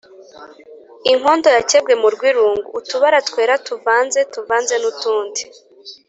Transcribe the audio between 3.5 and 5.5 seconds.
tuvanze tuvanze n’utundi